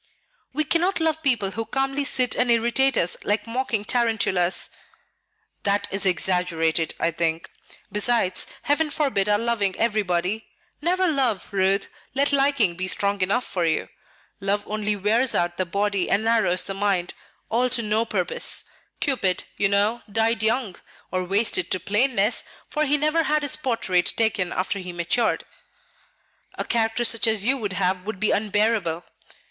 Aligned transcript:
"We 0.51 0.63
cannot 0.63 0.99
love 0.99 1.21
people 1.21 1.51
who 1.51 1.63
calmly 1.63 2.05
sit 2.05 2.33
and 2.33 2.49
irritate 2.49 2.97
us 2.97 3.17
like 3.23 3.45
mocking 3.45 3.85
tarantulas." 3.85 4.71
"That 5.61 5.87
is 5.91 6.07
exaggerated, 6.07 6.95
I 6.99 7.11
think. 7.11 7.51
Besides, 7.91 8.47
Heaven 8.63 8.89
forbid 8.89 9.29
our 9.29 9.37
loving 9.37 9.75
everybody! 9.75 10.47
Never 10.81 11.07
love, 11.07 11.49
Ruth; 11.51 11.87
let 12.15 12.33
liking 12.33 12.75
be 12.75 12.87
strong 12.87 13.21
enough 13.21 13.45
for 13.45 13.63
you. 13.63 13.89
Love 14.39 14.63
only 14.65 14.95
wears 14.95 15.35
out 15.35 15.57
the 15.57 15.67
body 15.67 16.09
and 16.09 16.23
narrows 16.23 16.63
the 16.63 16.73
mind, 16.73 17.13
all 17.51 17.69
to 17.69 17.83
no 17.83 18.03
purpose. 18.03 18.63
Cupid, 19.01 19.43
you 19.55 19.69
know, 19.69 20.01
died 20.11 20.41
young, 20.41 20.77
or 21.11 21.23
wasted 21.23 21.69
to 21.69 21.79
plainness, 21.79 22.43
for 22.67 22.85
he 22.85 22.97
never 22.97 23.21
had 23.21 23.43
his 23.43 23.55
portrait 23.55 24.07
taken 24.17 24.51
after 24.51 24.79
he 24.79 24.91
matured." 24.91 25.43
"A 26.55 26.65
character 26.65 27.05
such 27.05 27.27
as 27.27 27.45
you 27.45 27.55
would 27.55 27.73
have 27.73 28.01
would 28.07 28.19
be 28.19 28.31
unbearable." 28.31 29.03